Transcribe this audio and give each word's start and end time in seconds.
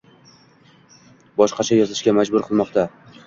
Boshqacha 1.41 1.77
yozishga 1.81 2.17
majbur 2.21 2.47
qilmoqda. 2.49 2.87